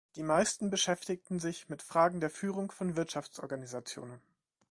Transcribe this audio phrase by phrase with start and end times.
[0.15, 4.19] Die meisten beschäftigen sich mit Fragen der Führung von Wirtschaftsorganisationen.